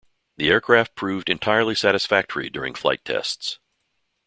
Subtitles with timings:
[0.37, 3.59] The aircraft proved entirely satisfactory during flight tests.